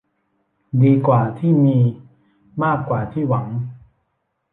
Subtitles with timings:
[0.81, 1.77] ดีกว่าที่มี
[2.63, 3.47] มากกว่าที่หวัง